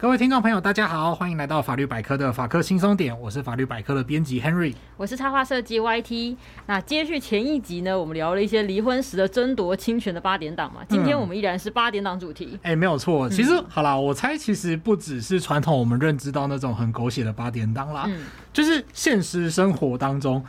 [0.00, 6.36] 各位听众朋友，大家好，欢迎来到法律百科的法科轻松点，我是法律百科的编辑 Henry，我是插画设计 YT。
[6.64, 12.58] 那接续前一集呢，我们聊了一些离婚时的争夺侵权的八点档嘛，今天我们依然是八点档主题。
[12.62, 20.42] 哎、嗯欸，没有错，其实、嗯、好啦，我猜其实不只是传统我们认知到那种很狗血的八点档啦，嗯，就是现实生活当中。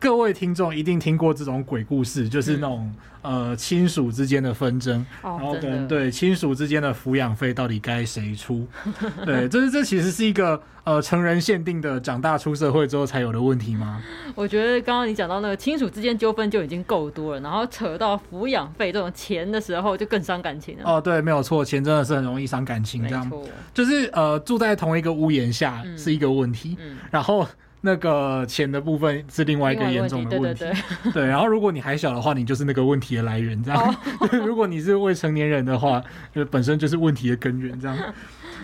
[0.00, 8.64] 各位听众一定听过这种鬼故事，就是那种、嗯、呃亲属之间的纷争，哦、然后可能对亲属之间的抚养费到底该谁出？
[9.26, 14.00] 对，这是这其实是一个呃成人限定的，长大出社会之后才有的问题吗？
[14.36, 20.84] 我觉得刚刚你讲到那个亲属之间纠纷就已经够多了，然后扯到抚养费这种钱的时候就更伤感情了。
[20.84, 23.28] 哦，对，没有错，钱真的是很容易伤感情，这样
[23.74, 27.44] 就是呃住在同一个屋檐下是一个问题，嗯嗯、然后。
[27.80, 31.26] 那个钱的部分是另外一个严重的问题，对，对，对， 对。
[31.26, 33.94] 然后如果你还小的话，你就是那个问题的来源，这样。
[34.20, 34.32] Oh.
[34.44, 36.02] 如果你是未成年人的话，
[36.34, 37.96] 就本身就是问题的根源，这样。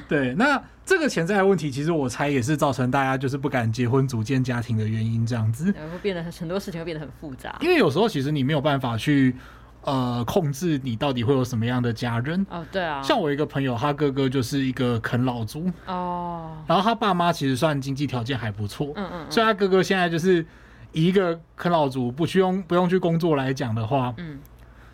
[0.08, 5.72] 对，那这个潜在的问题，其实我猜也是造成大家就是不敢结婚组建家庭的原因，这样子。
[5.72, 9.34] 会变得很多事情会变得很复杂，因为有时候其实你没有办法去。
[9.84, 12.44] 呃，控制你到底会有什么样的家人？
[12.50, 20.44] 哦，对啊，像我一个朋友，他哥哥就是一个啃老族哦，然后他爸妈其实算经济条件还不错，嗯嗯，所以他哥哥现在就是
[20.92, 24.38] 以一个啃老族不去用不用去工作来讲的话，嗯，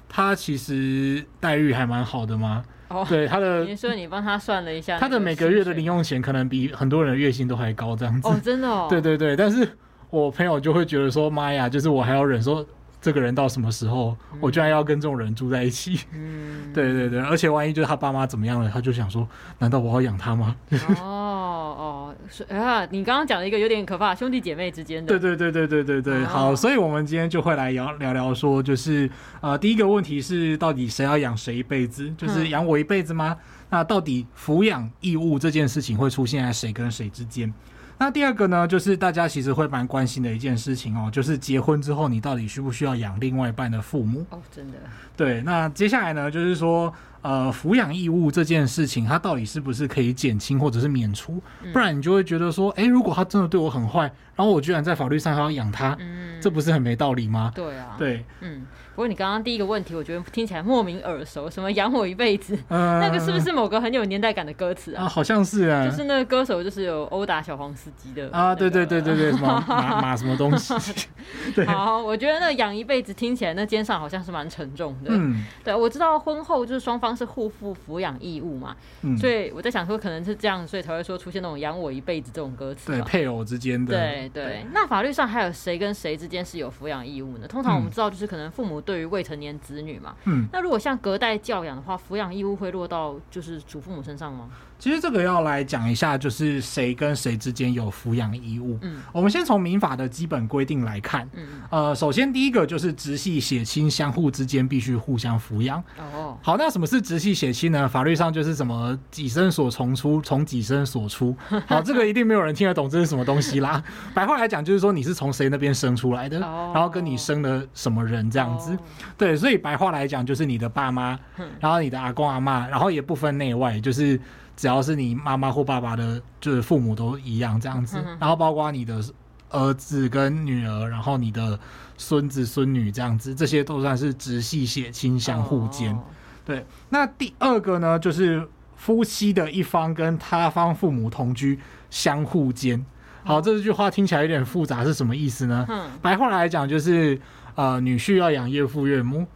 [0.09, 2.65] 他其实待遇还蛮好的嘛。
[2.89, 9.69] 哦，对他的，你说你帮他算了一下，他的每个月的零用钱可能比很多人的月薪都还高，这样子哦，真的哦，对对对，但是
[10.11, 12.67] 我朋友就会觉得说，妈呀，就是我还要忍受。
[13.01, 16.01] 这个人到什么时候，我居然要跟这种人住在一起？
[16.13, 19.27] 嗯， 对对对，而且万一就是他爸妈怎么样了，他就想说，
[19.59, 20.55] 难道我要养他吗？
[21.01, 25.19] 哦哦，是啊，你刚刚讲了一个有点可怕，兄弟姐妹之间的。
[25.19, 32.13] 对对对对对对对，好，所以我们今天就会来聊聊聊说，就是呃，第一个问题是，到底谁要养谁一辈子？
[32.19, 33.37] 就是养我一辈子吗？
[33.71, 37.53] 那到底抚养义务这件事情会出现在谁跟谁之间？
[38.01, 44.25] 那第二个呢，就是大家其实会蛮关心的一件事情哦，就是结婚之后你到底需不需要养另外一半的父母？
[44.31, 44.79] 哦，真的。
[45.15, 46.91] 对，那接下来呢，就是说，
[47.21, 51.43] 呃，抚养义务这件事情，它到底是不是可以减轻或者是免除？
[51.75, 54.11] 不然你就会觉得说，哎，如果他真的对我很坏，
[54.41, 57.53] 然后我居然在法律上还要养他，嗯，这不是很没道理吗？
[57.55, 58.67] 对啊，对，嗯。
[58.93, 65.05] 不过你刚刚第一个问题，我觉得听起来莫名耳熟，什么养我一辈子，呃，那个是不是某个很有年代感的歌词啊？
[65.05, 70.75] 啊，好像是啊，就是那个歌手，就是有殴打小黄司机的啊，对对对对对，什么马马什么东西？
[71.55, 75.11] 对，好，我觉得那养一辈子听起来那肩上好像是蛮沉重的。
[75.11, 82.93] 嗯，对，我知道婚后就是双方是互负抚养义务嘛，嗯，所以我在想说可能是这样，所以才会说出现那种养我一辈子这种歌词。
[82.93, 83.97] 对，配偶之间的。
[83.97, 87.47] 对对，那法律上还有谁跟谁之间是有抚养义务呢？
[87.49, 94.51] 通常我们知道就是可能父母对于未成年子女嘛，嗯，那如果像隔代教养的话，抚养义务会落到就是祖父母身上吗？
[94.81, 98.79] 其实这个要来讲一下，就是谁跟谁之间有抚养义务。
[98.81, 101.29] 嗯，我们先从民法的基本规定来看。
[101.35, 105.79] 嗯，呃，首先第一个就是直系血亲相互之间必须互相抚养。
[105.99, 107.87] 哦，好，那什么是直系血亲呢？
[107.87, 111.37] 法律上就是什么己身所从出，从己身所出。
[111.69, 113.85] 好，这个一定没有人听得懂这是什么东西啦。
[114.15, 118.75] 白话来讲就是说你是从谁那边生出来的，然后跟你生了什么人这样子。
[119.19, 121.19] 对，所以白话来讲就是你的爸妈，
[121.59, 124.19] 然后你的阿公阿妈，然后也不分内外，就是。
[124.61, 129.03] 只要是你妈妈或爸爸的，就是父母都一样这样子，然后包括你的
[129.49, 131.59] 儿子跟女儿，然后你的
[131.97, 135.99] 孙子孙女这样子，这些都算是直系血亲相互间。
[136.45, 142.85] 对，那第二个呢，就是夫妻的一方跟他方父母同居相互间。
[143.25, 145.67] 好，这句话听起来有点复杂，是什么意思呢？
[146.03, 147.19] 白话来讲就是，
[147.55, 149.27] 呃，女婿要养岳父岳母，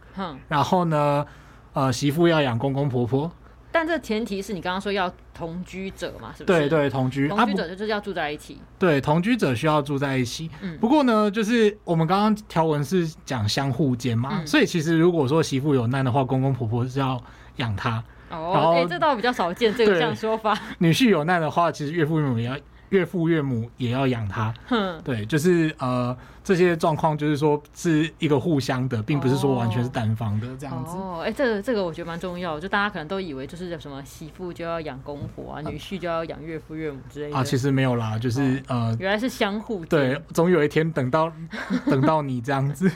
[0.47, 1.25] 然后呢，
[1.73, 3.31] 呃，媳妇要养公公婆婆。
[3.75, 6.59] 但这前提是你刚刚说要同居者嘛，是不是？
[6.59, 8.57] 对对，同居，同居者就是要住在一起。
[8.79, 10.49] 对，同居者需要住在一起。
[10.61, 17.21] 嗯，不过呢，就是我们刚刚条文是讲相互间嘛，嗯，所以其实如果说媳妇有难的话，公公婆婆是要
[17.57, 18.01] 养她。
[18.29, 20.57] 哦，哎，欸，这倒比较少见，这个这样说法。
[20.77, 22.57] 女婿有难的话，其实岳父岳母也要。
[22.95, 30.95] 岳父岳母也要养他，哼，对，就是呃这些状况，就是说是一个互相的，并不是说完全是单方的这样子。
[30.95, 41.29] 哦，哎、欸，这个这个我觉得蛮重要，就大家可能都以为就是什么媳妇就要养公婆啊，女婿就要养岳父岳母之类的啊，其实没有啦，就是、哦、呃，原来是相互对，总有一天等到
[41.85, 42.89] 等到你这样子。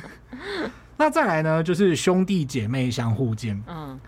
[0.95, 3.99] 那再来呢，就是兄弟姐妹相互间，嗯。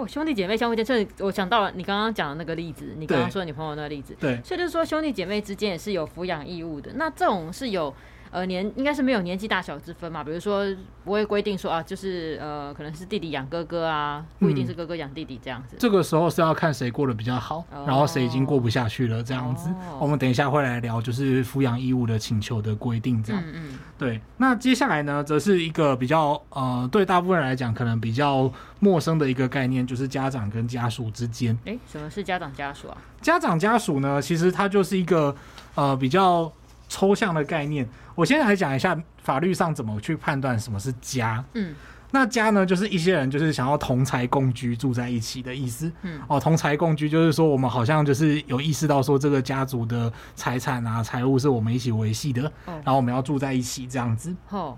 [0.00, 6.92] 哦，兄弟姐妹相互间，这我想到了你刚刚讲的那个例子，你刚刚说你朋友那个例子，对，所以就是说兄弟姐妹之间也是有抚养义务的。
[6.94, 7.94] 那这种是有
[8.30, 10.64] 呃年应该是没有年纪大小之分嘛，比如说
[11.04, 15.76] 不会规定说啊，就是呃可能是弟弟养哥哥啊，不一定是哥哥养弟弟这样子。
[15.78, 19.68] 这个时候是要看谁过得比较好，然后谁已经过不下去了这样子。
[19.98, 23.42] 我们等一下会来聊，就是抚养义务的请求的规定这样。
[23.44, 23.78] 嗯嗯。
[23.98, 31.58] 对，那接下来呢，则是一个比较呃对大部分人来讲可能比较陌生的一个概念，就是家长跟家属之间。
[31.64, 32.96] 诶，什么是家长家属啊？
[33.20, 35.34] 家长家属呢，其实它就是一个
[35.74, 36.50] 呃比较。
[36.92, 37.88] 抽象的概念，
[38.20, 41.42] 我先来讲一下法律上怎么去判断什么是家。
[41.54, 41.74] 嗯，
[42.10, 45.90] 那家呢，就是一些人就是想要同财共居住在一起的意思。
[46.02, 54.36] 嗯，哦，同财共居就是说我们好像就是有意识到说这个家族的财产啊、财务是我们一起维系的，然后我们要住在一起这样子。
[54.50, 54.76] 哦。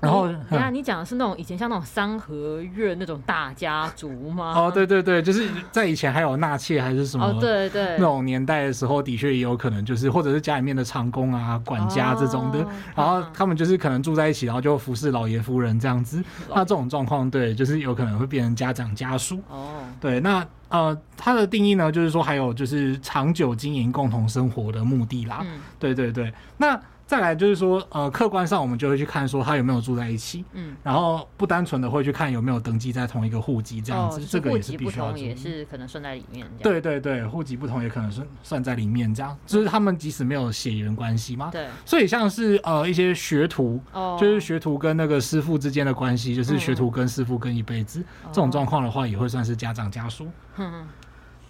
[0.00, 4.52] 然后，等下你讲的是那种以前像那种三合院那种大家族吗？
[4.54, 7.24] 哦，对对对，就是在以前还有纳妾还是什么？
[7.24, 16.22] 哦，对对，那种年代的时候，的确也有可能就是，或者是家里面的长工啊、管家这种的，哦、然后他们就是可能住在一起，然后就服侍老爷夫人这样子。
[16.50, 19.40] 那这种状况，对，就是有可能会变成家长家属。
[19.48, 25.38] 哦，对，那呃，它的定义呢，就是说还有就是长久经营共同生活的目的啦。
[25.40, 26.78] 嗯，对对对，那。
[27.14, 36.44] 再来就是说，呃，客观上我们就会去看说他有没有住在一起，嗯，然后不单纯的会去看有没有登记在同一个户籍这样子，哦、这个也是必须要注意，也是可能算在里面。
[36.60, 50.26] 对对对，户籍不同也可能算算在里面这样，就是他们即使没有血缘关系嘛，对，所以像是呃一些学徒，哦，就是学徒跟那个师傅之间的关系，就是学徒跟师傅跟一辈子、嗯、这种状况的话，也会算是家长家属。
[50.56, 50.84] 嗯。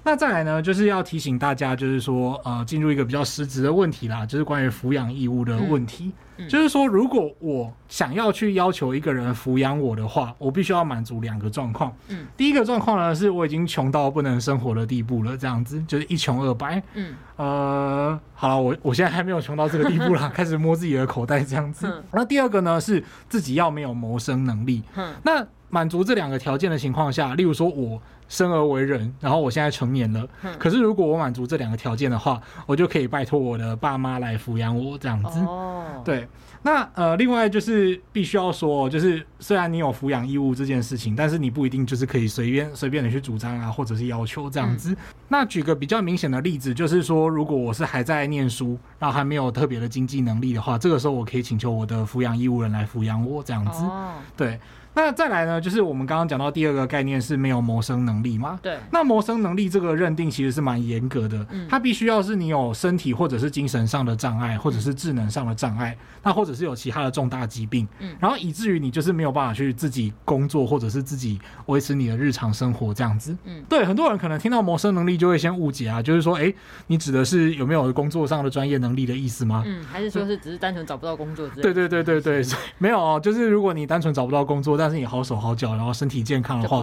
[0.05, 6.07] 那再来呢，就是要提醒大家，就是说，呃，进入一个比较实质的问题啦，就是关于抚养义务的问题。
[6.07, 11.95] 嗯嗯、就是说，如果我想要去要求一个人抚养我的话，我必须要满足两个状况。
[12.09, 16.83] 嗯，第一个状况呢，是我已经穷到不能生活的地步了，这样子就是一穷二白。
[16.95, 21.87] 嗯，呃，好了，我我现在还没有穷到这个地步啦， 开始摸自己的口袋这样子。
[21.87, 24.83] 嗯、那第二个呢，是自己要没有谋生能力。
[24.97, 28.01] 嗯，那满足这两个条件的情况下，例如说我。
[28.27, 30.27] 生而为人，然后我现在成年了。
[30.45, 35.39] 嗯、可是如果我满足这两个条件的话，我就可以拜托我的爸妈来抚养我这样子。
[35.41, 36.27] 哦，对。
[36.63, 44.93] 那呃，另外就是必须要说，就是虽然你有抚养义务这件事情，但是你不一定就是可以随便随便的去主张啊，或者是要求这样子。
[44.93, 44.97] 嗯、
[45.29, 53.85] 那举个比较明显的例子，就是说，如果我是还在念书，然后还没有特别的经济能力的话，这个时候我可以请求我的抚养义务人来抚养我这样子。
[53.85, 54.59] 哦，对。
[54.95, 58.59] 那再来呢，就是我们刚刚讲到第二个概念是没有谋生能力嘛？
[58.63, 58.79] 对。
[58.91, 76.53] 那谋生能力这个认定其实是蛮严格的，嗯，它必须要是你有身体或者是精神上的障碍，或者是智能上的障碍，那或者是有其他的重大疾病，嗯，然后以至于你就是没有办法去自己工作或者是自己维持你的日常生活这样子，嗯，对，很多人可能听到谋生能力就会先误解啊，就是说，哎，
[76.87, 79.65] 你指的是有没有工作上的专业能力的意思吗？
[79.67, 81.75] 嗯，还是说是只是单纯找不到工作之类的？
[81.75, 85.75] 对对对对对，没有哦，就是如果你单纯找不到工作，但是你好手好脚。
[85.75, 86.83] 然后身体健康的话，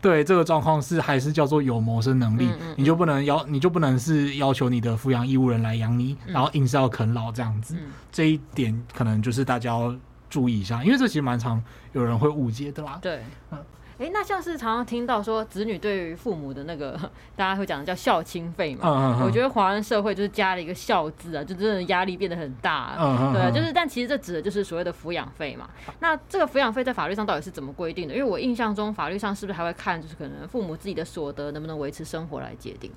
[0.00, 9.94] 对这个状况是还是叫做有谋生能力，嗯嗯嗯，你就不能要，你就不能是要求你的抚养义务人来养你，嗯、然后硬是要啃老这样子，嗯、这一点可能就是大家要
[10.28, 11.62] 注意一下，因为这其实蛮常
[11.92, 12.98] 有人会误解的啦。
[13.00, 13.58] 对，嗯。
[13.98, 16.98] 哎，那像是常常听到说，子女对于父母的那个，
[17.36, 18.80] 大家会讲的叫孝亲费嘛。
[18.84, 19.26] 嗯嗯嗯。
[19.26, 22.96] 我觉得华人社会就是加了一个孝字啊，就真的压力变得很大。
[23.32, 25.68] 对，就是，但其实这指的就是所谓的抚养费嘛。
[26.00, 28.14] 那这个抚养费在法律上到底是怎么规定的？
[28.14, 32.90] 因为我印象中法律上是不是还会看，就是可能父母自己的所得能不能维持生活来界定？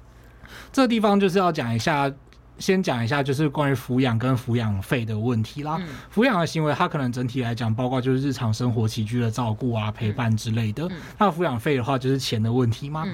[0.72, 2.12] 这个地方就是要讲一下。
[2.58, 5.80] 先讲一下，就是关于抚养跟抚养费的问题啦。
[6.14, 10.90] 抚养的行为，它可能整体来讲，包括就是日常生活起居的照顾啊、陪伴之类的。
[11.18, 13.06] 那抚养费的话，就是钱的问题嘛。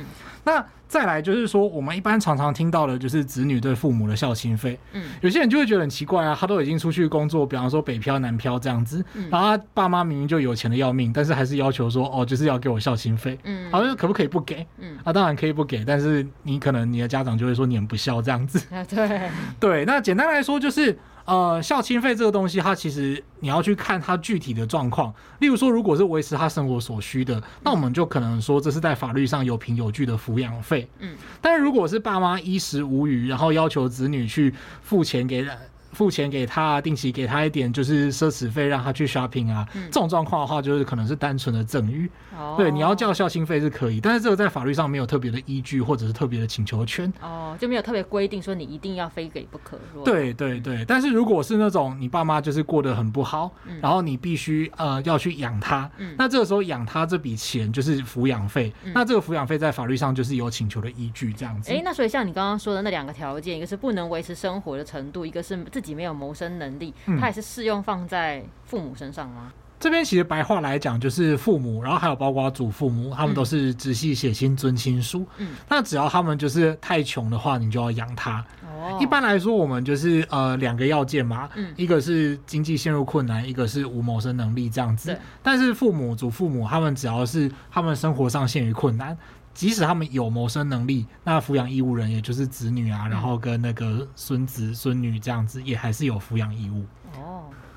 [0.43, 4.77] 那再来就是说，我们一般常常听到的就是子女对父母的孝心费。
[4.91, 13.39] 嗯，有些人就会觉得很奇怪啊，他都已经出去工作，比方说北漂、南漂这样子，然后他爸妈明明就有钱的要命，但是还是要求说，哦，就是要给我孝心费。
[13.43, 14.67] 嗯，好像可不可以不给？
[14.79, 18.59] 嗯，啊，当然可以不给，但是你可能你的家长就会说你很不孝这样子。
[18.89, 19.29] 对，
[19.59, 20.97] 对，那简单来说就是。
[21.31, 25.13] 呃，孝亲费这个东西，它其实你要去看它具体的状况。
[25.39, 30.85] 例如说，如果是维持他生活所需的，那我们就可能说这是在法律上有凭有据的抚养费。
[30.99, 35.57] 嗯，但是如果是爸妈衣食无余，然后要求子女去付钱给人。
[35.91, 39.67] 付钱给他，定期给他一点就是奢侈费，让他去 shopping 啊。
[39.73, 42.09] 嗯、这种状况的话，就是可能是单纯的赠与。
[42.37, 47.11] 哦、对，你要叫孝心费是可以，但是这个在法律上没有特别的依据，或者是特别的请求权。
[47.21, 49.77] 哦，就没有特别规定说你一定要非给不可。
[50.03, 58.71] 对对对，但是如果是那种你爸妈就是过得很不好，嗯、然后你必须呃要去养他，嗯、那这个时候养他这笔钱就是抚养费。
[58.83, 61.71] 嗯、那这个抚养费在法律上就是有请求的依据这样子。
[61.71, 69.51] 哎，那所以像你刚刚说的那两个条件，一个是不能维持生活的程度，一个是自自己没有谋生能力，它也是适用放在父母身上吗？
[69.79, 75.25] 这边其实白话来讲就是父母，然后还有包括祖父母，他们都是直系血亲尊亲属。
[75.37, 78.45] 嗯，那只要他们就是太穷的话，你就要养他。
[78.63, 85.09] 哦，一般来说，我们就是呃两个要件嘛，嗯，一个是经济陷入困难，一个是无谋生能力这样子。
[85.09, 85.17] 对。
[85.41, 89.17] 但是父母、祖父母他们只要是他们生活上陷于困难，
[89.53, 96.85] 即使他们有谋生能力，那抚养义务人也就是子女啊，然后跟那个孙子孙女这样子，也还是有抚养义务。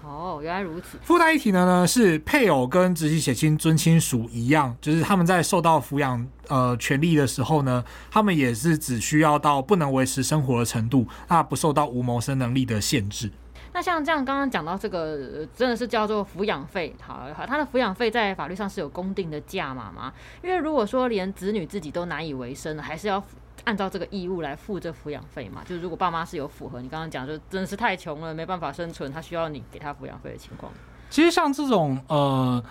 [0.06, 0.98] 哦，原来如此。
[1.02, 13.30] 附带一提的呢，是配偶跟直系血亲尊亲属一样，就是他们在受到抚养呃权利的时候呢，他们也是只需要到不能维持生活的程度，那不受到无谋生能力的限制。
[13.74, 16.96] 那像这样，刚刚讲到这个，真的是叫做抚养费。
[17.02, 20.10] 好，好，他的抚养费在法律上是有公定的价码吗？
[20.42, 23.22] 因为如果说连子女自己都难以为生了，还是要。
[23.62, 30.70] 按照这个义务来付这抚养费嘛，就是如果爸妈是有符合你刚刚讲，就真的是太穷了，没办法生存，他需要你给他抚养费的情况。
[31.08, 32.62] 其实像这种呃。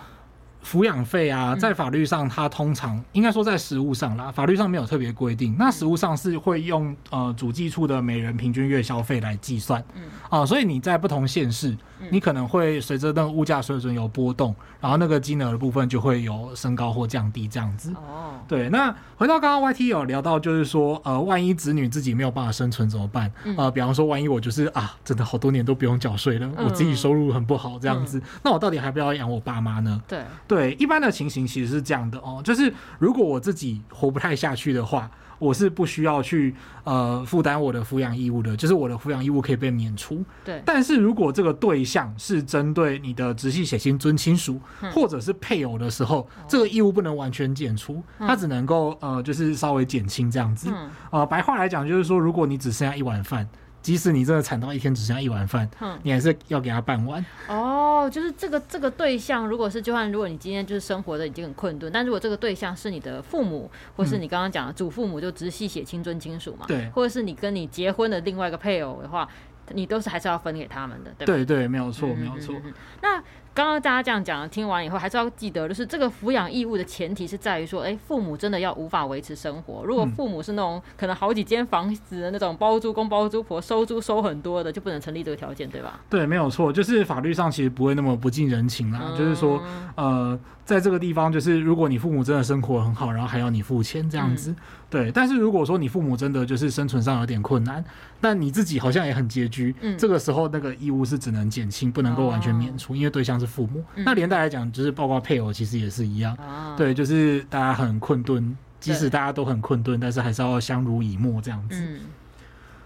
[0.64, 5.54] 抚养费啊，在法律上，它通常应该说在实务上啦，法律上没有特别规定。
[5.58, 11.76] 那实务上是会用呃主计处的每人平均月消费来计算，嗯啊，所以你在不同县市，
[12.10, 17.92] 你可能会随着那个物价水准有波动，然后那个金额的部分就会有升高或降低这样子。
[17.92, 18.70] 哦，对。
[18.70, 23.30] 那回到刚刚 YT 有聊到，就是说呃，万一子女自己没有办法生存怎么办？
[23.58, 30.00] 呃，比方说万一我就是啊，真的好多年都不用缴税了，我自己收入很不好这样子，那我到底还不要养我爸妈呢？
[30.08, 30.20] 对。
[30.54, 40.24] 对，一般的情形其实是这样的哦，就是如果我自己活不太下去的话，我是不需要去呃负担我的抚养义务的，就是我的抚养义务可以被免除。
[40.44, 44.60] 对，但是如果这个对象是针对你的直系血亲尊亲属
[44.92, 50.68] 或者是配偶的时候，嗯、这个义务不能完全减除，嗯、它只能够呃就是稍微减轻这样子。
[50.70, 53.48] 嗯、呃，白话来讲就是说，如果你只剩下一碗饭。
[53.84, 57.22] 即使你真的惨到一天只剩下一碗饭，嗯，你还是要给他半碗。
[57.46, 69.28] 哦，就是这个这个对象，如果是就算如果你今天就是生活的已经很困顿，但如果这个对象是你的父母，或是你刚刚讲的祖父母，就直系血亲尊亲属嘛，对，或者是你跟你结婚的另外一个配偶的话，
[69.74, 71.32] 你都是还是要分给他们的，对吧？
[71.34, 72.56] 对对，没有错，没有错。
[73.02, 73.22] 那。
[73.54, 79.84] 刚刚大家这样讲，听完以后还是要记得，就是这个抚养义务的前提是在于说，哎，父母真的要无法维持生活。
[79.84, 86.00] 如果父母是那种可能好几间房子的那种包租公包租婆，收租收很多的，就不能成立这个条件，对吧？
[86.10, 89.00] 对，没有错，就是法律上其实不会那么不近人情啦。
[89.12, 89.62] 嗯、就是说，
[89.94, 94.50] 呃，在这个地方，就是如果你父母真的生活很好，然后还要你付钱这样子。
[94.50, 94.56] 嗯
[94.94, 97.84] 对，但是如果说你父母真的就是生存上有点困难，
[98.20, 103.84] 但你自己好像也很拮据，嗯，这个时候那个义务是只能减轻，不能够完全免除，哦、因为对象是父母。
[103.96, 106.36] 嗯、那连带来讲，就是包括配偶，其实也是一样。
[106.36, 111.80] 哦、对，就是大家很困顿，即使大家都很困顿，但是还是要相濡以沫这样子。
[111.80, 112.00] 嗯、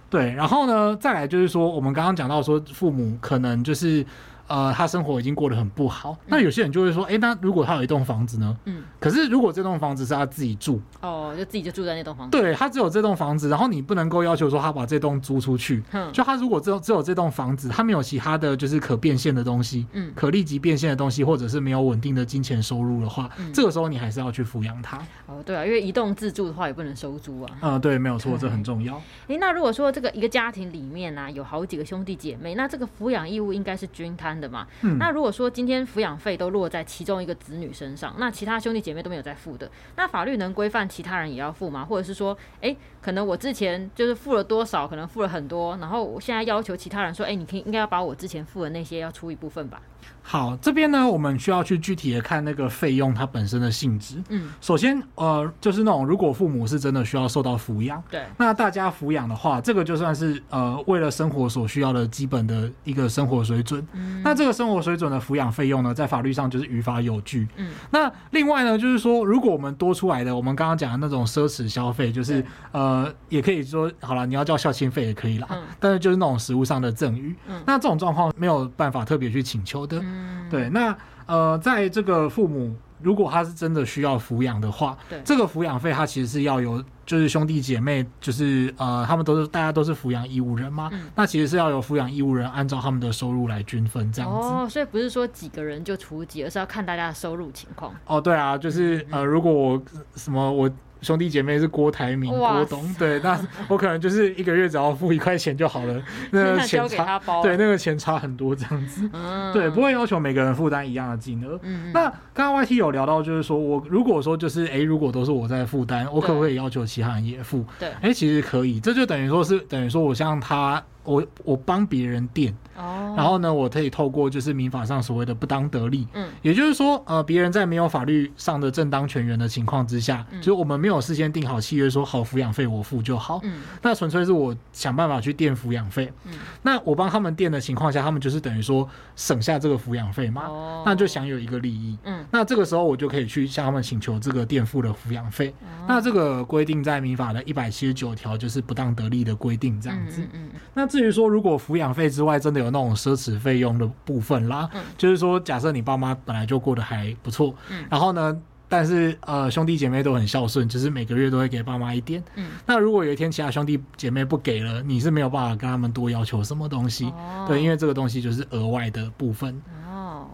[0.09, 4.05] 对，然后呢，再来就是说，我们刚刚讲到说，父母可能就是。
[4.49, 6.17] 呃，他生活已经过得很不好。
[6.27, 8.57] 那有些人就会说，哎、欸，那如果他有一栋房子呢？
[8.65, 8.83] 嗯。
[8.99, 12.37] 可是如果这栋房子是他自己住，哦，就自己就住在那栋房子。
[12.37, 15.83] 对，他只有这栋房子，然后你不能够要求说他把这栋租出去。
[15.93, 16.13] 嗯。
[16.13, 24.99] 就他如果只有只有这栋房子，他没有其他的就是可变现的东西，嗯，可立即变现的东西，或者是没有稳定的金钱收入的话，嗯、这个时候你还是要去抚养他。
[25.27, 27.51] 哦，对啊，因为一栋自住的话也不能收租啊。
[27.61, 28.97] 嗯，对，没有错，这很重要。
[28.97, 34.67] 哎、欸，那如果说这个一个家庭里面呢、啊，有好几个兄弟姐妹，那这个抚养义务应该是均摊的嘛？
[34.83, 34.99] 嗯。
[34.99, 41.85] 那如果说今天抚养费都落在其中一个子女身上，那其他兄弟姐妹都没有在付的，那法律能规范其他人也要付吗？
[41.85, 49.81] 或者是说，哎、欸，可能我之前就是付了多少，可能付了很多，然后我现在要求其他人说，哎、欸，你可以应该要把我之前付的那些要出一部分吧？
[50.23, 54.23] 好，这边呢，我们需要去具体的看那个费用它本身的性质。
[54.29, 63.87] 嗯，首先，呃，就是那种如果父母是真的需要受到抚养，对，那大家抚养的话，这个就算是呃为了生活所需要的基本的一个生活水准。
[63.93, 67.49] 嗯，那这个生活水准的抚养费用呢，在法律上就是于法有据。
[67.57, 75.49] 嗯，那另外呢，就是说，如果我们多出来的，我们刚刚讲的那种奢侈消费，就是呃，也可以说好了，你要叫孝心费也可以啦。
[75.51, 79.99] 嗯，但是就是那种实物上的赠与，嗯，那这种状况没有办法特别去请求的。
[80.03, 80.47] 嗯。
[80.51, 80.95] 对，那
[81.25, 94.49] 呃，在这个父母如果他是真的需要抚养的话，对，这个抚养费他其实是要有就是兄弟姐妹，就是呃，他们都是大家都是抚养义务人嘛，嗯、那其实是要有抚养义务人按照他们的收入来均分这样子。
[94.49, 97.95] 哦，所以不是说几个人就除几，而是要看大家的收入情况。
[98.07, 99.83] 哦，对啊，就是呃，如果我
[100.15, 100.71] 什么我。
[101.01, 103.39] 兄弟姐妹是郭台铭、郭董，塞对，那
[103.69, 111.59] 我可能就是一个月只要付一块钱就好了， 那个钱差，对，那个钱差很多这样子，嗯、对，不会要求每个人负担一样的金额。
[111.63, 117.65] 嗯、那刚刚 YT 有聊到，就是说我如果说就是哎、欸，如果都是我在负担，我可不可以要求其他人也付？
[117.79, 120.83] 对，哎、欸，其实可以，这就等于说是等于说我向他。
[121.09, 122.55] 我我帮别人垫。
[122.77, 158.37] 哦，然后呢，我可以透过就是民法上所谓的不当得利，嗯，也就是说，呃，别人在没有法律上的正当权源的情况之下，嗯，就是我们没有事先定好契约，说好抚养费我付就好，嗯，那纯粹是我想办法去垫抚养费，嗯，那我帮他们垫的情况下，他们就是等于说省下这个抚养费嘛，哦，那就享有一个利益，嗯，那这个时候我就可以去向他们请求这个垫付的抚养费，哦，那这个规定在民法的一百七十九条就是不当得利的规定这样子，嗯，嗯，嗯，那至于说如果抚养费之外真的有那种奢侈费用的部分啦，嗯、就是说，假设你爸妈本来就过得还不错，嗯，然后呢，
[158.69, 169.55] 但是呃兄弟姐妹都很孝顺，就是每个月都会给爸妈一点，嗯，那如果有一天其他兄弟姐妹不给了，你是没有办法跟他们多要求什么东西，哦、对，因为这个东西就是额外的部分。
[169.87, 169.88] 哦，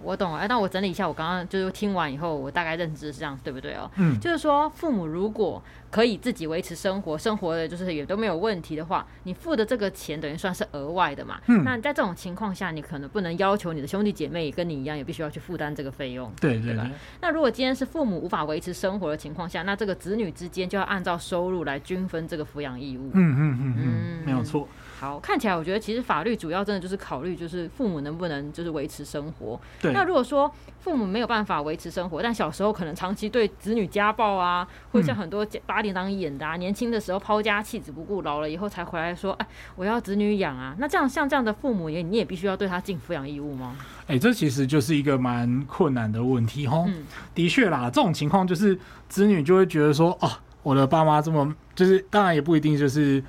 [0.04, 3.90] 我懂了，哎，那我整理一下，我刚刚就是听完以后，我大概认知是这样，对不对哦？
[3.96, 11.40] 嗯，就是说父母如果可以自己维持生活，生活的就是也都没有问题的话，你付的这个钱等于算是额外的嘛。
[11.46, 16.32] 嗯，那在这种情况下，你可能不能要求你的兄弟姐妹也跟你一样，也必须要去负担这个费用。
[16.40, 16.84] 对对对。
[17.20, 23.10] 那如果今天是父母无法维持生活的情况下，那这个子女之间就要按照收入来均分这个抚养义务。
[23.14, 23.84] 嗯嗯嗯嗯，
[24.20, 24.68] 嗯没有错。
[25.00, 29.60] 好，看起来我觉得其实法律主要真的就是考虑就是父母能不能就是维持生活。
[29.80, 29.92] 对。
[29.92, 39.46] 那如果说父母没有办法维持生活，但小时候可能长期对子女家暴啊，或者像很多八点档演的啊，年轻的时候抛家弃子不顾，老了以后才回来说，哎，
[39.76, 40.74] 我要子女养啊。
[40.78, 43.76] 那这样像这样的父母也你也必须要对他尽抚养义务吗？
[44.06, 46.84] 哎，这其实就是一个蛮困难的问题哈。
[46.86, 47.04] 嗯。
[47.34, 50.30] 的确啦，这种情况就是子女就会觉得说，哦，
[50.62, 53.22] 我的爸妈这么，就是当然也不一定就是。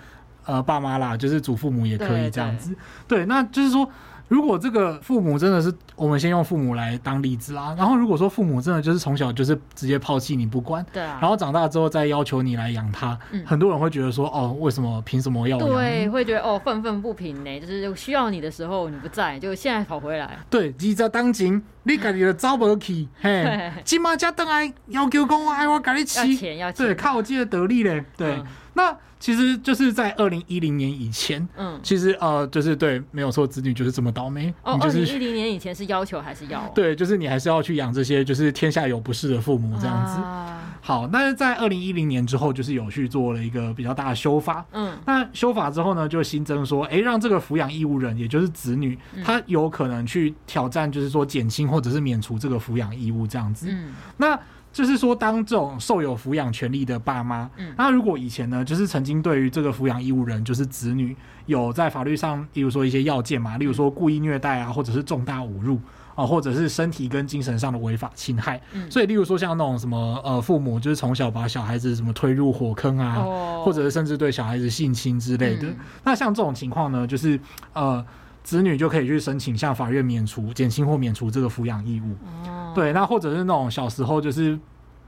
[0.45, 2.69] 呃，爸妈啦，就是祖父母也可以这样子，
[3.07, 3.89] 对，对，对，那就是说。
[4.27, 7.75] 如果这个父母真的是，我们先用父母来当例子啦。
[7.77, 15.69] 然后如果说父母真的就是从小就是直接抛弃你不管，对啊，然后长大之后再要求你来养他，嗯，很多人会觉得说，哦，为什么凭什么要养？
[15.69, 20.39] 对，会觉得哦，愤愤不平呢，就是需要你的时候你不在，就现在跑回来。
[20.49, 36.67] 对，急在当今，你家里的找不起，嘿， 今嘛才等来要求讲，哎，我给你起，要钱，要钱，对，靠我记得得利嘞，对，嗯、那其实就是在二零一零年以前，嗯，其实呃，就是对，没有错，子女就是这么倒霉，哦，二零一零年以前是要求还是要？
[36.75, 40.21] 对，就是你还是要去养这些，就是天下有不是的父母这样子。
[40.21, 44.63] 啊、好，那在二零一零年之后，就是有去做了一个比较大的修法。
[44.73, 53.67] 嗯，那修法之后呢，就新增说，哎、欸，让这个抚养义务人，也就是子女，他有可能去挑战，就是说减轻或者是免除这个抚养义务这样子。
[53.71, 54.37] 嗯，那。
[54.75, 65.79] 就是说，当这种受有抚养权利的爸妈，嗯，那如果以前呢，就是曾经对于这个抚养义务人，就是子女，有在法律上，例如说一些要件嘛，例如说故意虐待啊，或者是重大侮辱
[66.13, 77.39] 啊，或者是身体跟精神上的违法侵害，嗯，所以例如说像那种什么呃，父母就是从小把小孩子什么推入火坑啊，哦，或者是甚至对小孩子性侵之类的，嗯，那像这种情况呢，就是
[77.71, 78.05] 呃，
[78.45, 82.13] 子女就可以去申请向法院免除、减轻或免除这个抚养义务。
[82.47, 84.57] 哦对，那或者是那种小时候就是，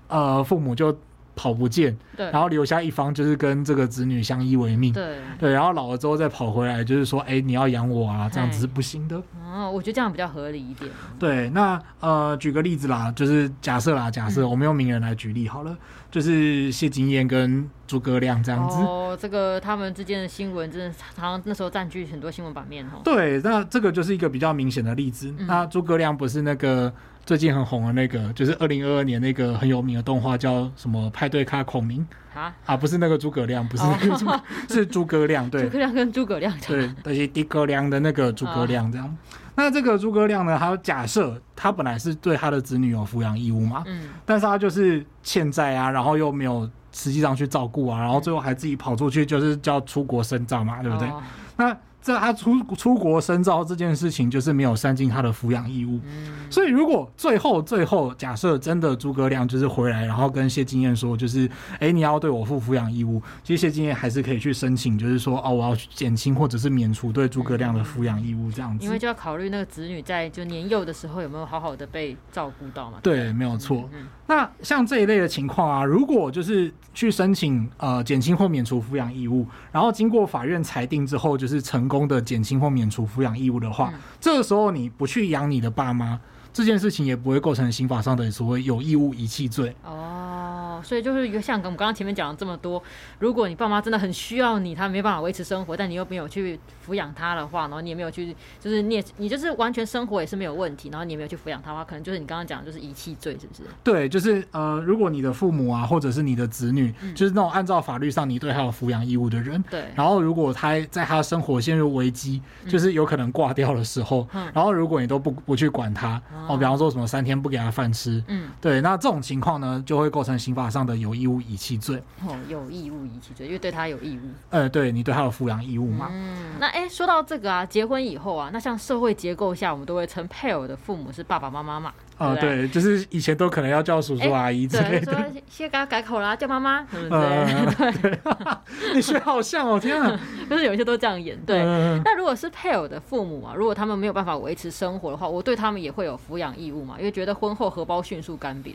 [0.07, 0.91] 呃，父母就
[1.37, 9.21] 跑不见，对，然后留下一方就是跟这个子女相依为命，对，对，然后老了之后再跑回来，就是说，哎，你要养我啊，这样子是不行的。
[9.45, 10.91] 哦，我觉得这样比较合理一点。
[11.19, 15.77] 对，那呃，举个例子啦，就是假设啦，假设、嗯、我们用名人来举例好了，
[16.09, 18.77] 就是谢金燕跟诸葛亮这样子。
[18.77, 23.01] 哦，这个他们之间的新闻真的常常那时候占据很多新闻版面哦。
[23.03, 25.31] 对，那这个就是一个比较明显的例子。
[25.37, 26.91] 嗯、那诸葛亮不是那个。
[27.27, 31.99] 最近很红的那个，就是二零二二年那个很有名的动画，叫什么《派对咖孔明》
[32.39, 39.05] 啊啊，不是那个诸葛亮，不是那个什么，哦、 是诸葛亮，对，诸葛亮跟诸葛亮，对，而且诸葛亮的那个诸葛亮这样。
[39.05, 39.11] 哦、
[39.55, 51.09] 那这个诸葛亮呢，他假设他本来是对他的子女有抚养义务嘛，嗯，但是他就是欠债啊，然后又没有实际上去照顾啊，然后最后还自己跑出去，就是叫出国深造嘛，对不对？
[51.09, 51.21] 哦、
[51.57, 51.77] 那。
[52.13, 55.99] 在他出出国深造这件事情，就是没有善尽他的抚养义务。
[56.05, 68.85] 嗯，所以如果最后最后假设真的诸葛亮就是回来，然后跟谢金燕说，就是哎、欸，你要对我负抚养义务，其实谢金燕还是可以去申请，就是说哦，我要去减轻或者是免除对诸葛亮的抚养义务这样子。
[68.85, 72.99] 因为就要考虑那个子女在就年幼的时候有没有好好的被照顾到嘛。
[73.03, 73.89] 对，没有错。
[73.91, 86.19] 嗯嗯那像这一类的情况啊，如果就是去申请呃减轻或免除抚养义务，然后经过法院裁定之后，就是成功的减轻或免除抚养义务的话，嗯、这个时候你不去养你的爸妈，
[86.57, 89.75] 这件事情也不会构成刑法上的所谓有义务遗弃罪。
[89.83, 90.81] 哦。
[90.83, 92.81] 所以就是像我们刚刚前面讲了这么多，
[93.17, 103.63] 如果你爸妈真的很需要你，他没办法维持生活，但你又没有去抚养他的话，然后你也没有去，就是你也你就是完全生活也是没有问题，然后你也没有去抚养他的话，可能就是你刚刚讲的就是遗弃罪，是不是？
[103.83, 122.01] 对，就是呃，如果你的父母啊，或者是你的子女，嗯、就是那种按照法律上你对他有抚养义务的人，对，然后如果他在他生活陷入危机，就是有可能挂掉的时候，嗯、然后如果你都不不去管他，哦，比方说什么三天不给他饭吃，嗯，对，那这种情况呢，就会构成刑法上的有义务遗弃罪。
[122.25, 124.21] 哦，有义务遗弃罪，因为对他有义务。
[124.49, 126.07] 呃，对你对他有抚养义务嘛。
[126.11, 131.93] 嗯，那哎，说到这个啊，结婚以后啊，那像社会结构下，我们都会称配偶的父母是爸爸妈妈嘛。
[132.17, 135.13] 啊，对，就是以前都可能要叫叔叔阿姨之类的。
[135.13, 138.01] 对，先给他改口啦，叫妈妈， 对不对？
[138.01, 138.19] 对，
[138.95, 141.39] 你学好像哦，天啊， 就是有一些都这样演。
[141.45, 141.59] 对，
[142.03, 148.73] 那如果是配偶的父母啊，如果他们没有办法维持生活的话，我对他们也会有抚养义务嘛，因为觉得婚后荷包迅速干瘪。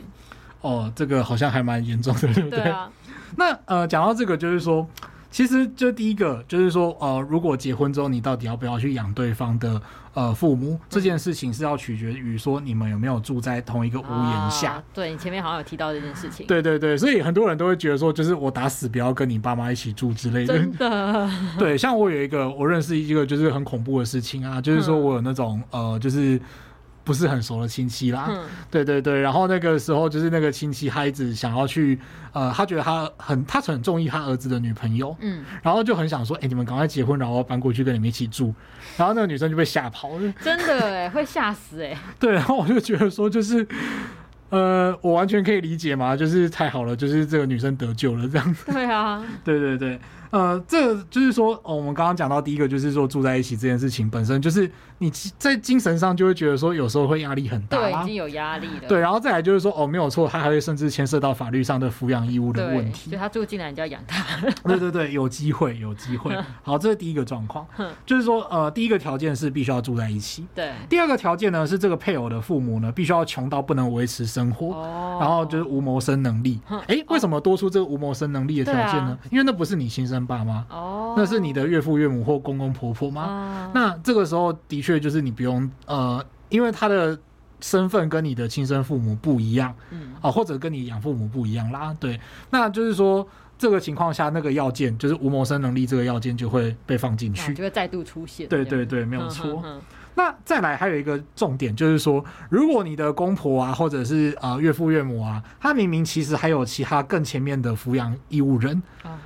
[0.61, 2.61] 哦，这个好像还蛮严重的，对不对？
[2.61, 2.89] 对啊。
[3.35, 4.87] 那呃，讲到这个，就是说。
[5.33, 9.81] 其实就第一个就是说，呃，如果结婚之后，你到底要不要去养对方的
[10.13, 10.79] 呃父母？
[10.87, 14.73] 这件事情是要取决于说你们有没有住在同一个屋檐下。
[14.73, 16.45] 啊、对，你前面好像有提到这件事情。
[16.45, 20.55] 对对对，所以很多人都会觉得说，就是我打死不要跟你爸妈一起住之类的。
[20.55, 21.27] 真的。
[21.57, 26.39] 对，像我有一个我认识一个就是很恐怖的事情啊，就是说我有那种呃，就是。
[27.03, 31.99] 不是很熟的亲戚啦，嗯、对对对，然后那个时候就是那个亲戚孩子想要去，
[32.31, 38.53] 呃，他觉得他很他很中意他儿子的女朋友，嗯，然后就很想说，哎、欸，你们赶快结婚，然后搬过去跟你们一起住，
[38.95, 43.67] 然后那个女生就被吓跑了，真的哎，会吓死哎， 对，然后我就觉得说，就是，
[44.49, 48.53] 呃，我完全可以理解嘛，就是太好了，就是这个女生得救了这样。
[48.53, 49.99] 子，对啊，对 对对。
[50.33, 54.67] 呃，这个就是说，哦，我们刚刚讲到第一个，就是说住在一起这件事情本身，就是
[54.97, 58.87] 你在精神上就会觉得说，有时候会压力很大，对，已经有压力了。
[58.87, 63.11] 对，然后再来就是说，哦，没有错，他还会甚至牵涉到法律上的抚养义务的问题。
[63.11, 64.23] 就他住进来，你就要养他。
[64.65, 66.35] 对对对，有机会，有机会。
[66.63, 67.67] 好，这是第一个状况，
[68.03, 70.47] 就是说，呃，第一个条件是必须要住在一起。
[70.55, 70.71] 对。
[70.89, 76.59] 第二个条件呢，是这个配偶的父母呢，必须要穷到不能维持生活，哦、然后就是无谋生能力。
[76.67, 79.15] 哎、欸，为什么多出这个无谋生能力的条件呢？
[79.21, 80.65] 啊、因为那不是你亲生爸妈。
[80.69, 81.13] 哦。
[81.17, 83.21] 那是你的岳父岳母或公公婆婆吗？
[83.23, 87.17] 啊、那这个时候的确就是你不用呃，因为他的
[87.59, 91.95] 身份跟你的亲生父母不一样，嗯啊，或者跟你养父母不一样啦。
[91.99, 93.25] 对，那就是说
[93.57, 98.47] 这个情况下，那个要件就是无谋生能力这个要件就会被放进去，就会再度出现。
[98.49, 99.63] 对对对，没有错。
[100.15, 108.81] 那再来还有一个重点，就是说，如果你的公婆啊，或者是呃岳父岳母啊，他明明其实还有其他更前面的抚养义务人，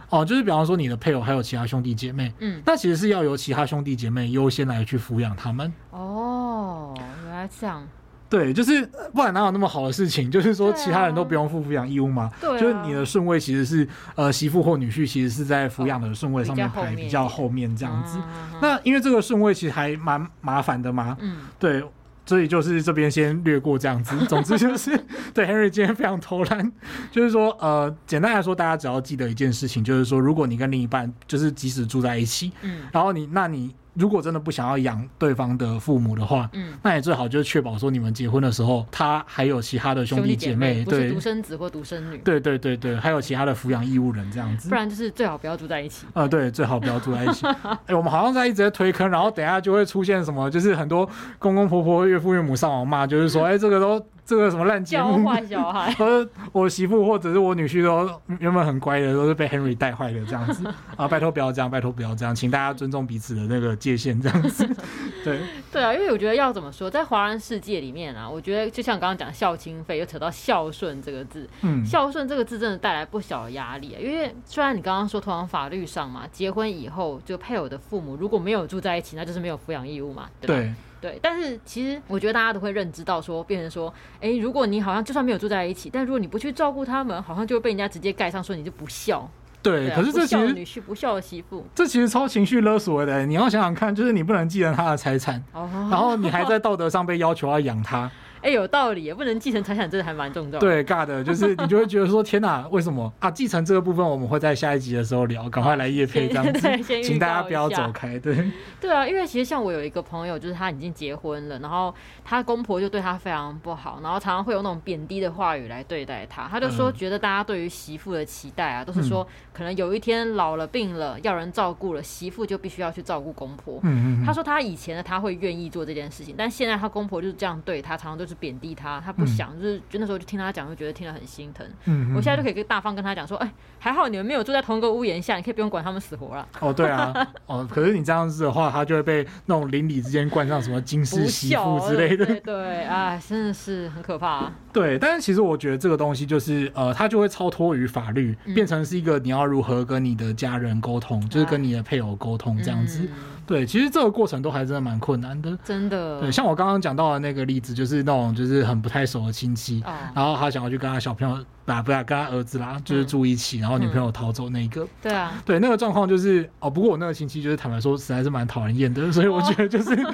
[0.10, 5.71] 哦，就是比方说你的配偶还有其他兄弟姐妹，嗯，那其实是要由其他兄弟姐妹优先来去抚养他们。
[5.91, 7.88] 哦，原来这样。
[8.30, 10.30] 对，就是不然哪有那么好的事情？
[10.30, 12.30] 就是说其他人都不用负抚养义务吗？
[12.42, 18.18] 对、啊，就是你的顺位其实是呃媳妇或女婿，其实是在抚养的顺位上面排比较后面这样子。
[18.18, 18.24] 哦、
[18.62, 21.16] 那因为这个顺位其实还蛮麻烦的嘛。
[21.22, 21.82] 嗯，对，
[22.26, 24.18] 所以就是这边先略过这样子。
[24.26, 25.00] 总之就是
[25.34, 26.72] 对 Henry 今天非常偷懒，
[27.10, 33.74] 就是说呃简单来说，大家只要记得一件事情，就是说如果你跟另一半就是即使住在一起，嗯，然后你那你。
[33.98, 46.06] 如果真的不想要养对方的父母的话，嗯，那也最好就是确保说你们结婚的时候，他还有其他的兄弟姐妹，对，独生子或独生女，对对对对，还有其他的抚养义务人这样子，不然就是最好不要住在一起。
[46.14, 47.46] 呃，对，最好不要住在一起。
[47.46, 54.06] 哎、欸，我们好像在一直在推坑，然后等一下就会出现什么，就是很多公公婆婆、岳父岳母上网骂，就是说，哎、欸，这个都。
[54.28, 55.24] 这个什么烂节目？
[55.24, 55.96] 教坏小孩。
[55.98, 61.08] 我我媳妇或者是我女婿都 原本很乖的，都是被 Henry 带坏的这样子 啊！
[61.08, 64.68] 拜托不要这样，拜托不要这样，请大家尊重彼此的那个界限，这样子。
[65.24, 65.40] 对
[65.72, 71.50] 对啊，因为我觉得要怎么说，在华人世界里面啊，我觉得就像刚刚讲孝亲费，又扯到孝顺这个字。
[71.62, 73.98] 嗯，孝顺这个字真的带来不小的压力啊！
[73.98, 80.54] 因为虽然你刚刚说，通常法律上嘛，结婚以后就配偶的父母如果没有住在一起，那就是没有抚养义务嘛，对吧？
[80.54, 80.74] 对。
[81.08, 89.30] 对，但是其实我觉得大家都会认知到说，变成说，哎，如果你好像就算没有住在一起，但如果你不去照顾他们，好像就会被人家直接盖上说你就不孝。
[89.62, 93.26] 对，可是这其实女婿不孝的媳妇，这其实超情绪勒索的。
[93.26, 98.12] 你要想想看，就是你不能继承他的财产，哦、然后你还在道德上被要求要养他。
[98.48, 100.60] 哎、欸，有道理，也不能继承财产，真的还蛮重要的。
[100.60, 103.30] 对，尬的，就是你就会觉得说，天哪，为什么啊？
[103.30, 108.18] 继承这个部分，我们会在下一集的时候聊，赶快来夜配这样子， 请大家不要走开。
[108.18, 116.48] 对， 对啊，因为其实像我有一个朋友，就是他已经结婚了，然后他公婆就对他非常不好，然后常常会有那种贬低的话语来对待他。
[116.50, 123.82] 他就说，觉得大家对于媳妇的期待啊，都是说，可能有一天老了病了要人照顾了，媳妇就必须要去照顾公婆。
[123.84, 124.26] 嗯嗯。
[124.26, 131.65] 他说他以前呢，他会愿意做这件事情，但现在他公婆就是这样对他，常常都是贬低他，他不想，嗯、就是就那时候就听他讲，就觉得听了很心疼。
[131.86, 136.47] 嗯，我现在就可以跟大方跟他讲说，哎、欸，还好你们没有住在同一个屋檐下，你可以不用管他们死活了。
[136.60, 137.13] 哦，对啊，
[137.45, 142.26] 哦，可是你这样子的话，他就会被那种邻里之间冠上什么金丝媳妇之类的。
[142.26, 144.54] 对，对，哎，真的是很可怕、啊。
[144.73, 153.00] 对，但是其实我觉得这个东西就是，呃，他就会超脱于法律，变成是一个你要如何跟你的家人沟通，嗯、就是跟你的配偶沟通这样子。
[153.04, 153.10] 嗯
[153.48, 156.20] 对，其实这个过程都还真的蛮困难的，真的。
[156.20, 164.84] 对，像我刚刚讲到的那个例子，就是那种就是很不太熟的亲戚，哦、然后他想要去跟他小朋友，啊，不要跟他儿子啦，就是住一起，嗯、然后女朋友逃走那个。
[164.84, 165.32] 嗯、对啊。
[165.46, 169.92] 对，那个状况就是哦，不过我那个亲戚就是坦白说，实在是蛮讨人厌的，所以我觉得就是。
[169.98, 170.06] 哦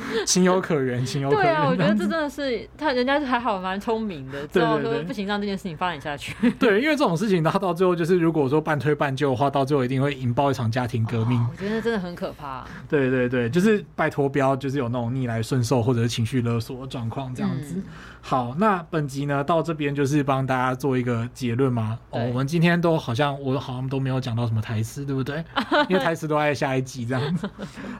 [0.26, 1.44] 情有可原，情有可原。
[1.44, 6.34] 对啊，我觉得这真的是他，人家还好，蛮聪明的，知道说不行，让这件事情发展下去。
[6.58, 11.38] 对，因为这种事情，他到最后就是，如果说半推半就的话，到最后一定会引爆一场家庭革命。
[11.38, 12.64] 哦、我觉得真的很可怕。
[12.88, 17.74] 对对对，就是拜托不要，就是有那种逆来顺受或者是情绪勒索的状况这样子。
[17.76, 17.84] 嗯
[18.24, 21.98] 好，那本集呢到这边就是帮大家做一个结论嘛。
[22.10, 25.44] 哦，我们今天都好像我好像都没有讲到什么台词，对不对？
[25.90, 27.50] 因为台词都在下一集这样子。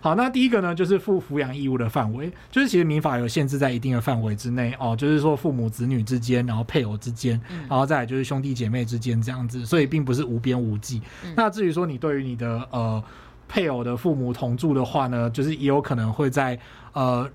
[0.00, 11.02] 好，那第一个呢就是负抚养义务的范围，就是其实民法有限制在一定的范围之内哦，就是说父母子女之间，然后配偶之间，然后再来就是兄弟姐妹之间这样子，所以并不是无边无际。
[11.36, 13.02] 那至于说你对于你的呃
[13.48, 16.56] 配偶的父母同住的话呢，就是也有可能会在
[16.92, 17.28] 呃。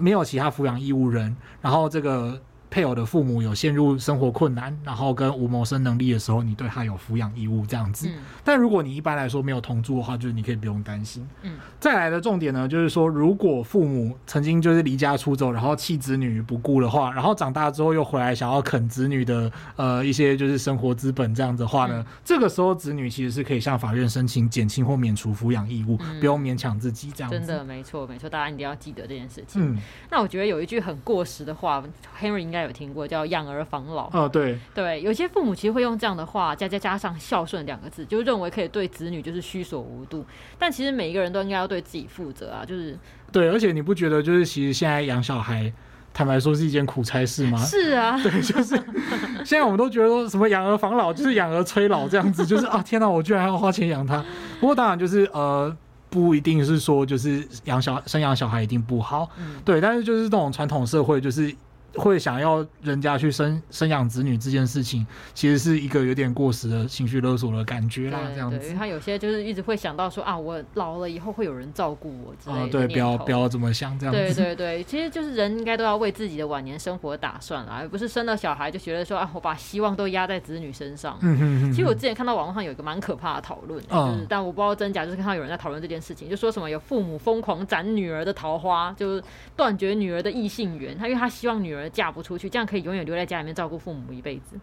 [0.00, 2.40] 没有其他抚养义务人，然后这个。
[2.72, 8.08] 配偶的父母有陷入生活困难，然后跟无谋生能力的时候，你对他有抚养义务这样子。
[8.08, 11.28] 嗯、但如果你一般来说没有同住的话，就是你可以不用担心。
[11.42, 27.38] 嗯，再来的重点呢，就是说如果父母曾经就是离家出走，然后弃子女不顾的话，然后长大之后又回来想要啃子女的呃一些就是生活资本这样子的话呢，嗯、这个时候子女其实是可以向法院申请减轻或免除抚养义务，嗯、不用勉强自己这样子。
[27.38, 29.74] 真的没错没错，大家一定要记得这件事情。
[29.74, 29.78] 嗯，
[30.10, 31.84] 那我觉得有一句很过时的话
[32.18, 32.61] ，Henry 应该。
[32.62, 40.24] 有听过叫养儿防老啊，对对，有些父母其实会用这样的话加加加上孝顺两个字，就认为可以对子女就是虚所无度。
[40.58, 42.98] 但其实每一个人都应该要对自己负责啊，就是
[43.30, 45.72] 对，而且你不觉得就是其实现在养小孩，
[46.12, 47.58] 坦白说是一件苦差事吗？
[47.64, 48.76] 是啊， 对，就是
[49.44, 54.24] 现在我们都觉得说什么养儿防老就是养儿催老这样子，就是啊天哪，我居然还要花钱养他。
[54.60, 55.74] 不过当然就是呃，
[56.10, 61.54] 不一定是说就是养小生养小孩一定不好，嗯、对，但是就是这种传统社会就是。
[61.94, 68.20] 会想要人家去生生养子女这件事情，其实是一个有点过时的情绪勒索的感觉啦。
[68.32, 72.62] 这样子，对，他有些就是一直会想到说啊，我老了以后会有人照顾我之类的。
[72.62, 74.34] 啊，对，不要不要这么想，这样子。
[74.34, 81.18] 对对对，其实就是人应该都要为自己的晚年生活打算啦，而不是生了小孩就觉得说啊，我把希望都压在子女身上。
[81.20, 81.72] 嗯哼哼。
[81.72, 89.22] 其实我之前看到网络上有一个蛮可怕的讨论，就是但我不知道真假，就是看到有人在讨论这件事情，就说什么有父母疯狂斩女儿的桃花，就是
[89.56, 92.66] 断绝女儿的异性缘，他因为他希望女儿嫁不出去，这样。
[92.66, 94.56] 可以永远留在家里面照顾父母一辈子。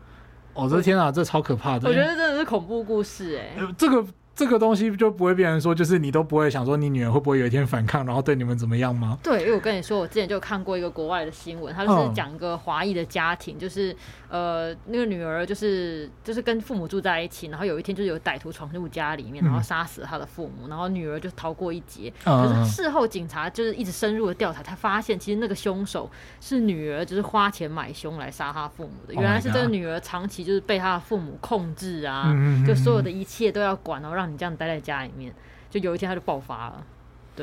[0.54, 1.88] 哦，这天啊，这超可怕的！
[1.88, 3.74] 我觉得真的是恐怖故事哎、欸。
[3.78, 4.06] 这个。
[4.40, 9.20] 这个东西就不会变成说，就是你都不会想说你女儿会不会有一天反抗，然后对你们怎么样吗？
[9.22, 13.94] 对，因为我跟你说，我之前就看过一个国外的新闻，他就是讲一个华裔的家庭，嗯、就是
[14.30, 22.14] 呃那个女儿就是就是跟父母住在一起，然后有一天就是有歹徒闯入家里面，然后杀死了他的父母，嗯、然后女儿就逃过一劫。
[22.24, 29.14] 嗯、可是事后警察就是一直深入的调查，他发现其实那个凶手是女儿，就是花钱买凶来杀他父母的。
[29.14, 34.29] 原来是这个女儿长期就是被他的父母控制啊，嗯、就所有的一切都要管，然后让。
[34.30, 35.34] 你这样待在家里面，
[35.70, 36.86] 就有一天他就爆发了，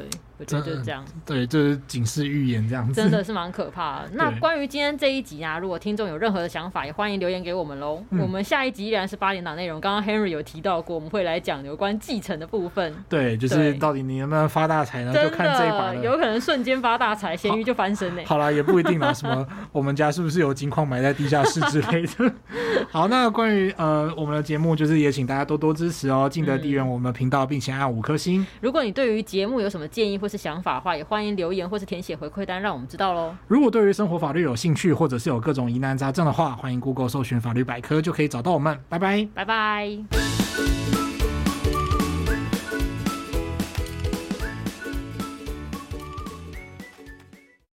[0.02, 0.20] 对。
[0.38, 4.10] 我觉得就是这样，对，就是警示预言这样子，真的是蛮可怕的。
[4.12, 8.04] 那关于今天这一集啊，如果听众有任何的想法，也欢迎留言给我们喽。
[8.10, 12.94] 嗯、我们下一集依然是八点档内容，刚刚 Henry 有提到过，我们会来讲有关继承的部分。
[13.08, 15.14] 对，就是到底你能不能发大财呢？
[15.14, 18.20] 就看这一把了，有可能瞬间发大财，咸鱼就翻身呢。
[18.26, 22.30] 好了，也不一定啦，什么 我们家是不是有金矿埋在地下室之类的？
[22.92, 28.46] 好，那关于呃我们的节目，就是也请大家多多支持哦，记得订阅我们的频道，并且按五颗星。
[28.60, 33.34] 如果你对于节目有什么建议或是想法的话，也欢迎留言或是填写回馈单，让我们知道喽。
[33.46, 38.78] 如果对于生活法律有兴趣，或者是有各种疑难杂症的话，欢迎 Google 搜寻法律百科，就可以找到我们。
[38.88, 41.05] 拜拜，拜拜。